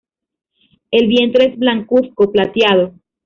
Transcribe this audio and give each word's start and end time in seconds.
El 0.89 1.05
vientre 1.05 1.45
es 1.45 1.59
blancuzco-plateado. 1.59 2.95